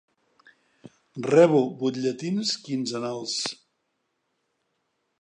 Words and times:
Rebo 1.33 1.61
butlletins 1.81 2.49
quinzenals. 2.63 3.35